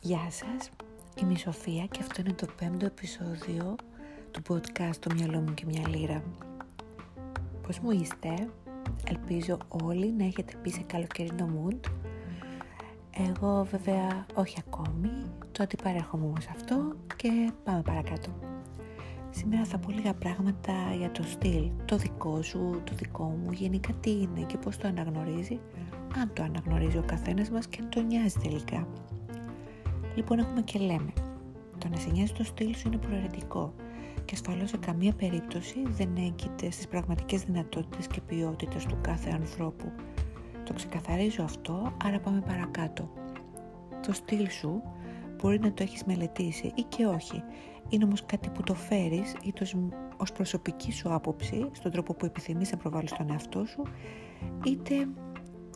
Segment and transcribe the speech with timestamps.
[0.00, 0.70] Γεια σας,
[1.16, 3.74] είμαι η Σοφία και αυτό είναι το πέμπτο επεισόδιο
[4.30, 6.22] του podcast «Το μυαλό μου και μια λίρα».
[7.66, 8.48] Πώς μου είστε,
[9.08, 11.90] ελπίζω όλοι να έχετε πει σε καλοκαιρινό mood.
[13.10, 18.51] Εγώ βέβαια όχι ακόμη, το αντιπαρέχομαι όμως αυτό και πάμε παρακάτω.
[19.34, 23.92] Σήμερα θα πω λίγα πράγματα για το στυλ, το δικό σου, το δικό μου, γενικά
[23.92, 25.60] τι είναι και πώς το αναγνωρίζει,
[26.16, 28.88] αν το αναγνωρίζει ο καθένας μας και αν το νοιάζει τελικά.
[30.14, 31.12] Λοιπόν έχουμε και λέμε,
[31.78, 33.74] το να σε νοιάζει το στυλ σου είναι προαιρετικό
[34.24, 39.92] και ασφαλώς σε καμία περίπτωση δεν έγκυται στις πραγματικές δυνατότητες και ποιότητες του κάθε ανθρώπου.
[40.64, 43.12] Το ξεκαθαρίζω αυτό, άρα πάμε παρακάτω.
[44.06, 44.82] Το στυλ σου
[45.36, 47.42] μπορεί να το έχεις μελετήσει ή και όχι.
[47.88, 49.66] Είναι όμως κάτι που το φέρεις είτε
[50.16, 53.82] ως προσωπική σου άποψη, στον τρόπο που επιθυμείς να προβάλλεις τον εαυτό σου,
[54.64, 55.08] είτε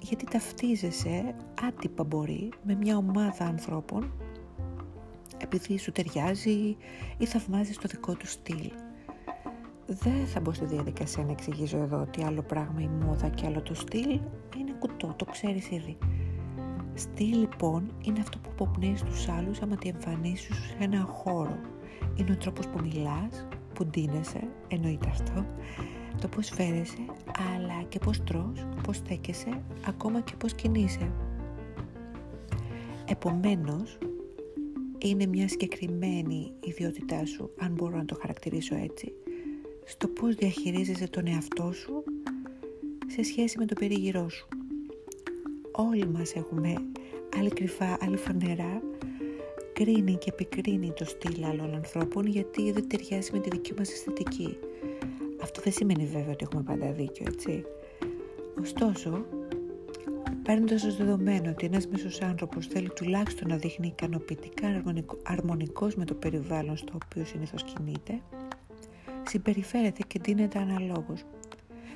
[0.00, 1.34] γιατί ταυτίζεσαι
[1.68, 4.12] άτυπα μπορεί με μια ομάδα ανθρώπων
[5.38, 6.76] επειδή σου ταιριάζει
[7.18, 8.70] ή θαυμάζεις το δικό του στυλ.
[9.86, 13.62] Δεν θα μπω στη διαδικασία να εξηγήσω εδώ ότι άλλο πράγμα η μόδα και άλλο
[13.62, 14.20] το στυλ
[14.58, 15.98] είναι κουτό, το ξέρεις ήδη.
[16.94, 21.58] Στυλ λοιπόν είναι αυτό που αποπνέεις στους άλλους άμα τη εμφανίσεις σε ένα χώρο.
[22.16, 25.46] Είναι ο τρόπος που μιλάς, που ντύνεσαι, εννοείται αυτό,
[26.20, 27.04] το πώς φέρεσαι,
[27.54, 31.10] αλλά και πώς τρως, πώς στέκεσαι, ακόμα και πώς κινείσαι.
[33.08, 33.98] Επομένως,
[34.98, 39.12] είναι μια συγκεκριμένη ιδιότητά σου, αν μπορώ να το χαρακτηρίσω έτσι,
[39.84, 42.04] στο πώς διαχειρίζεσαι τον εαυτό σου
[43.06, 44.48] σε σχέση με το περίγυρό σου.
[45.72, 46.74] Όλοι μας έχουμε
[47.38, 48.82] άλλη κρυφά, άλλη φανερά,
[49.78, 54.58] κρίνει και επικρίνει το στυλ άλλων ανθρώπων γιατί δεν ταιριάζει με τη δική μας αισθητική.
[55.42, 57.64] Αυτό δεν σημαίνει βέβαια ότι έχουμε πάντα δίκιο, έτσι.
[58.60, 59.24] Ωστόσο,
[60.42, 64.82] παίρνοντας ως δεδομένο ότι ένας μέσο άνθρωπος θέλει τουλάχιστον να δείχνει ικανοποιητικά
[65.22, 68.20] αρμονικός με το περιβάλλον στο οποίο συνήθως κινείται,
[69.26, 71.24] συμπεριφέρεται και δίνεται αναλόγως.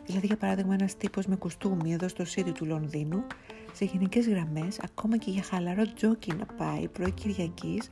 [0.06, 3.24] Δηλαδή, για παράδειγμα, ένας τύπος με κουστούμι εδώ στο City του Λονδίνου,
[3.72, 7.90] σε γενικές γραμμές, ακόμα και για χαλαρό τζόκι να πάει πρωί Κυριακής,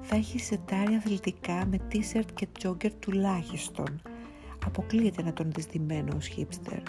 [0.00, 4.00] θα έχει σετάρει αθλητικά με t-shirt και τζόγκερ τουλάχιστον.
[4.66, 6.82] Αποκλείεται να τον δεις ντυμένο ως hipster.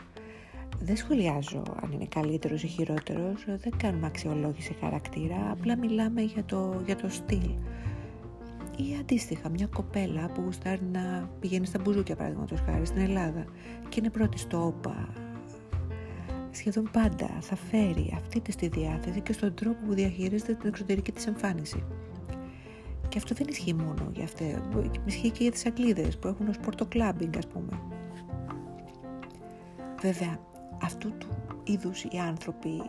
[0.81, 6.81] Δεν σχολιάζω αν είναι καλύτερος ή χειρότερος, δεν κάνουμε αξιολόγηση χαρακτήρα, απλά μιλάμε για το,
[6.85, 7.49] για το στυλ.
[8.77, 13.45] Ή αντίστοιχα, μια κοπέλα που γουστάρει να πηγαίνει στα μπουζούκια, παραδείγματος χάρη, στην Ελλάδα
[13.89, 15.28] και είναι πρώτη στο ΟΠΑ.
[16.51, 21.11] Σχεδόν πάντα θα φέρει αυτή τη στη διάθεση και στον τρόπο που διαχειρίζεται την εξωτερική
[21.11, 21.83] της εμφάνιση.
[23.09, 24.57] Και αυτό δεν ισχύει μόνο για αυτές,
[25.05, 27.81] ισχύει και για τις Αγγλίδες που έχουν ως πορτοκλάμπινγκ ας πούμε.
[30.01, 30.39] Βέβαια,
[30.81, 31.27] αυτού του
[31.63, 32.81] είδους οι άνθρωποι,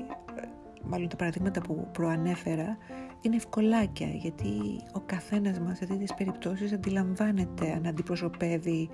[0.83, 2.77] μάλλον τα παραδείγματα που προανέφερα,
[3.21, 4.53] είναι ευκολάκια γιατί
[4.93, 8.89] ο καθένας μας σε τέτοιες περιπτώσεις αντιλαμβάνεται αν αντιπροσωπεύει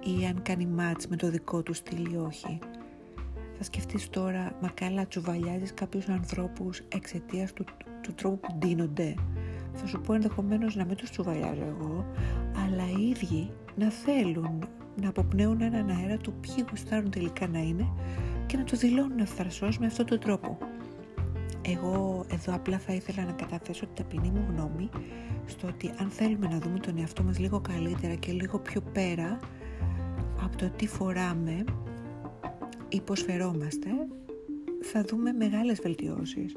[0.00, 2.58] ή αν κάνει μάτς με το δικό του στυλ ή όχι.
[3.58, 7.64] Θα σκεφτείς τώρα, μα καλά τσουβαλιάζεις κάποιους ανθρώπους εξαιτίας του,
[8.02, 9.14] του τρόπου που ντύνονται.
[9.74, 12.06] Θα σου πω ενδεχομένως να μην τους τσουβαλιάζω εγώ,
[12.64, 14.68] αλλά οι ίδιοι να θέλουν
[15.00, 17.88] να αποπνέουν έναν αέρα του ποιοι γουστάρουν τελικά να είναι
[18.46, 20.58] και να το δηλώνουν ευθαρσώς με αυτόν τον τρόπο.
[21.62, 24.88] Εγώ εδώ απλά θα ήθελα να καταθέσω την ταπεινή μου γνώμη
[25.46, 29.38] στο ότι αν θέλουμε να δούμε τον εαυτό μας λίγο καλύτερα και λίγο πιο πέρα
[30.42, 31.64] από το τι φοράμε
[32.94, 33.88] ή πώς φερόμαστε,
[34.80, 36.56] θα δούμε μεγάλες βελτιώσεις.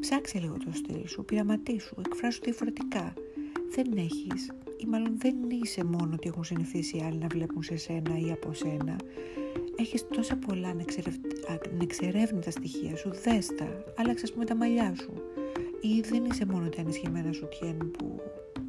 [0.00, 3.12] Ψάξε λίγο το στυλ σου, πειραματίσου, εκφράσου διαφορετικά.
[3.74, 7.76] Δεν έχεις ή μάλλον δεν είσαι μόνο ότι έχουν συνηθίσει οι άλλοι να βλέπουν σε
[7.76, 8.96] σένα ή από σένα.
[9.76, 10.68] Έχεις τόσα πολλά
[11.72, 15.12] ανεξερεύνητα στοιχεία σου, δέστα, άλλαξε ας πούμε τα μαλλιά σου.
[15.80, 18.20] Ή δεν είσαι μόνο τα ενισχυμένα σου τιέν που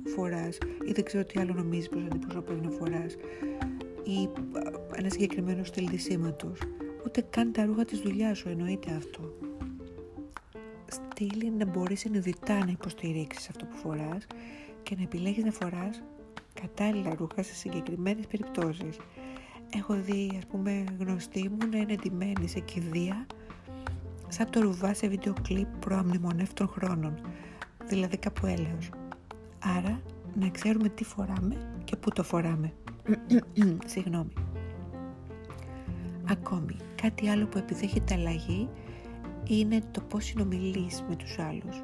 [0.05, 3.15] φοράς ή δεν ξέρω τι άλλο νομίζεις πως αντιπροσωπεύει να φοράς
[4.03, 4.29] ή
[4.95, 5.87] ένα συγκεκριμένο στυλ
[7.05, 9.33] Ούτε καν τα ρούχα της δουλειάς σου εννοείται αυτό.
[10.87, 14.27] Στυλ είναι να μπορείς συνειδητά να υποστηρίξεις αυτό που φοράς
[14.83, 16.03] και να επιλέγεις να φοράς
[16.53, 18.97] κατάλληλα ρούχα σε συγκεκριμένες περιπτώσεις.
[19.75, 23.25] Έχω δει, ας πούμε, γνωστή μου να είναι εντυμένη σε κηδεία
[24.27, 27.21] σαν το ρουβά σε βίντεο κλιπ προαμνημονεύτων χρόνων,
[27.87, 28.89] δηλαδή κάπου έλεος.
[29.59, 30.01] Άρα,
[30.39, 32.73] να ξέρουμε τι φοράμε και πού το φοράμε.
[33.85, 34.33] Συγγνώμη.
[36.29, 38.69] Ακόμη, κάτι άλλο που επιδέχεται αλλαγή
[39.47, 41.83] είναι το πώς συνομιλείς με τους άλλους.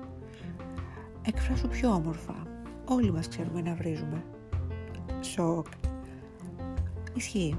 [1.22, 2.48] Εκφράσου πιο όμορφα,
[2.92, 4.24] Όλοι μας ξέρουμε να βρίζουμε.
[5.22, 5.68] Σοκ.
[7.14, 7.58] Ισχύει.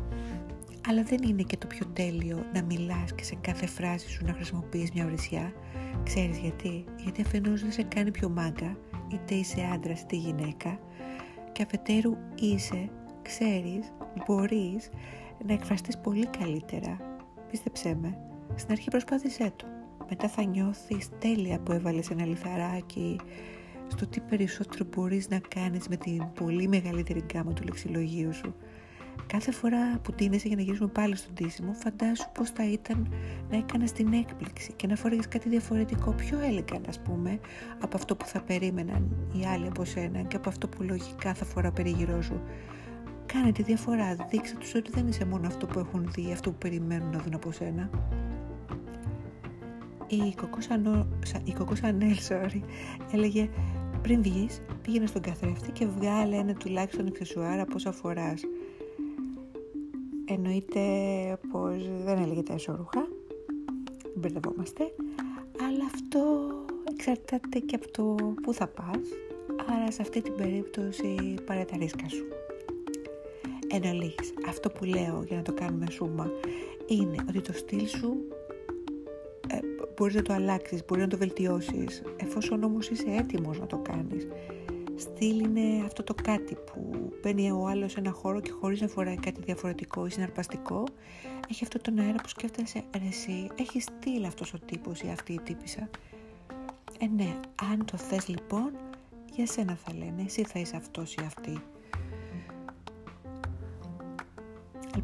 [0.89, 4.33] αλλά δεν είναι και το πιο τέλειο να μιλάς και σε κάθε φράση σου να
[4.33, 5.53] χρησιμοποιείς μια ορισιά.
[6.03, 8.77] Ξέρεις γιατί; Γιατί αφενός δεν σε κάνει πιο μάγκα,
[9.13, 10.79] είτε είσαι άντρας είτε γυναίκα,
[11.53, 12.91] και αφετέρου είσαι,
[13.23, 13.93] ξέρεις,
[14.27, 14.91] μπορείς
[15.47, 16.97] να εκφραστείς πολύ καλύτερα.
[17.51, 18.19] Πίστεψέ με,
[18.55, 19.67] στην αρχή προσπάθησέ το.
[20.09, 23.21] Μετά θα νιώθεις τέλεια που έβαλες ένα λιθαράκι
[23.89, 28.55] στο τι περισσότερο μπορείς να κάνεις με την πολύ μεγαλύτερη γκάμα του λεξιλογίου σου.
[29.27, 33.13] Κάθε φορά που τίνεσαι για να γυρίσουμε πάλι στον τίσιμο, φαντάσου πώς θα ήταν
[33.51, 37.41] να έκανες την έκπληξη και να φορέγεις κάτι διαφορετικό, πιο έλεγαν ας πούμε,
[37.81, 41.45] από αυτό που θα περίμεναν οι άλλοι από σένα και από αυτό που λογικά θα
[41.45, 42.41] φορά περιγυρό σου.
[43.33, 46.57] Κάνε τη διαφορά, δείξε τους ότι δεν είσαι μόνο αυτό που έχουν δει, αυτό που
[46.59, 47.91] περιμένουν να δουν από σένα.
[51.45, 52.61] Η Κοκός Σανέλ, sorry,
[53.13, 53.49] έλεγε
[54.03, 58.43] πριν βγεις, πήγαινε στον καθρέφτη και βγάλε ένα τουλάχιστον εξεσουάρα πόσα φοράς.
[60.25, 60.81] Εννοείται
[61.51, 63.09] πως δεν έλεγε τα ισόρουχα,
[64.15, 64.95] μπερδευόμαστε,
[65.67, 66.51] αλλά αυτό
[66.93, 69.09] εξαρτάται και από το που θα πας,
[69.67, 72.25] άρα σε αυτή την περίπτωση πάρε τα ρίσκα σου.
[73.73, 76.31] Εν ολίγης, αυτό που λέω για να το κάνουμε σούμα
[76.87, 78.17] είναι ότι το στυλ σου
[79.49, 79.59] ε,
[79.97, 84.27] μπορείς να το αλλάξεις, μπορείς να το βελτιώσεις, εφόσον όμως είσαι έτοιμος να το κάνεις.
[84.97, 88.89] Στυλ είναι αυτό το κάτι που μπαίνει ο άλλος σε ένα χώρο και χωρίς να
[88.89, 90.85] φοράει κάτι διαφορετικό ή συναρπαστικό,
[91.51, 95.33] έχει αυτό τον αέρα που σκέφτεσαι ρε εσύ, έχει στυλ αυτός ο τύπος ή αυτή
[95.33, 95.91] η τύπησα.
[96.99, 97.37] Ε ναι,
[97.73, 98.71] αν το θες λοιπόν,
[99.35, 101.63] για σένα θα λένε, εσύ θα είσαι αυτός ή αυτή.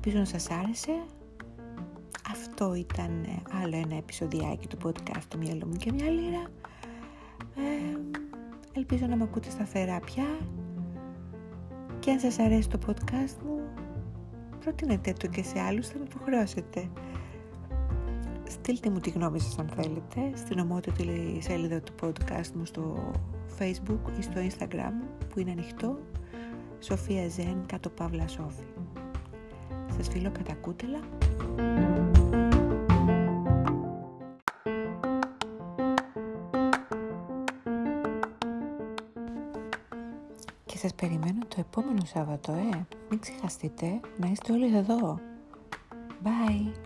[0.06, 1.04] Ελπίζω να σας άρεσε.
[2.30, 6.42] Αυτό ήταν ε, άλλο ένα επεισοδιάκι του podcast «Μια μου και μια λίρα».
[7.56, 7.98] Ε,
[8.72, 10.24] ελπίζω να με ακούτε σταθερά πια.
[11.98, 13.60] Και αν σας αρέσει το podcast μου,
[14.60, 16.90] προτείνετε το και σε άλλους, θα με υποχρεώσετε.
[18.44, 21.04] Στείλτε μου τη γνώμη σας αν θέλετε στην ομότητα
[21.38, 23.12] σελίδα του podcast μου στο
[23.58, 24.92] facebook ή στο instagram
[25.28, 25.98] που είναι ανοιχτό
[26.80, 28.75] Σοφία Ζεν κάτω Παύλα Σόφη.
[29.96, 30.98] Σας φιλώ κατά κούτελα.
[40.66, 42.86] Και σας περιμένω το επόμενο Σάββατο, ε.
[43.10, 45.20] Μην ξεχαστείτε να είστε όλοι εδώ.
[46.24, 46.85] Bye!